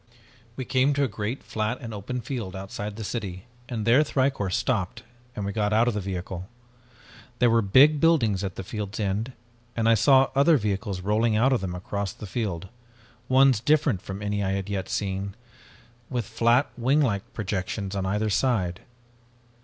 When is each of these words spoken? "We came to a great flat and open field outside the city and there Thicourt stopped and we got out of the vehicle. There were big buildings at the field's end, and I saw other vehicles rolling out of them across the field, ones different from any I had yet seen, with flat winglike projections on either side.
"We 0.55 0.65
came 0.65 0.95
to 0.95 1.03
a 1.03 1.07
great 1.07 1.43
flat 1.43 1.77
and 1.79 1.93
open 1.93 2.21
field 2.21 2.55
outside 2.55 2.95
the 2.95 3.03
city 3.03 3.45
and 3.69 3.85
there 3.85 4.01
Thicourt 4.03 4.51
stopped 4.51 5.03
and 5.35 5.45
we 5.45 5.51
got 5.51 5.73
out 5.73 5.87
of 5.87 5.93
the 5.93 5.99
vehicle. 5.99 6.49
There 7.37 7.51
were 7.51 7.61
big 7.61 7.99
buildings 7.99 8.43
at 8.43 8.55
the 8.55 8.63
field's 8.63 8.99
end, 8.99 9.33
and 9.75 9.87
I 9.87 9.93
saw 9.93 10.31
other 10.33 10.57
vehicles 10.57 11.01
rolling 11.01 11.35
out 11.37 11.53
of 11.53 11.61
them 11.61 11.75
across 11.75 12.13
the 12.13 12.25
field, 12.25 12.67
ones 13.29 13.59
different 13.59 14.01
from 14.01 14.23
any 14.23 14.43
I 14.43 14.53
had 14.53 14.69
yet 14.71 14.89
seen, 14.89 15.35
with 16.09 16.25
flat 16.25 16.71
winglike 16.75 17.31
projections 17.35 17.95
on 17.95 18.07
either 18.07 18.31
side. 18.31 18.79